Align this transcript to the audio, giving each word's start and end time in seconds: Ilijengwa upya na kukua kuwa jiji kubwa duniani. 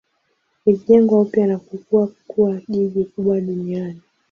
Ilijengwa 0.65 1.21
upya 1.21 1.47
na 1.47 1.57
kukua 1.57 2.07
kuwa 2.27 2.61
jiji 2.67 3.05
kubwa 3.05 3.41
duniani. 3.41 4.01